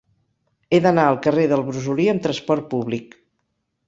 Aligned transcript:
He 0.69 0.77
d'anar 0.85 1.03
al 1.09 1.19
carrer 1.27 1.43
del 1.51 1.61
Brosolí 1.67 2.07
amb 2.13 2.23
trasport 2.29 2.65
públic. 2.73 3.15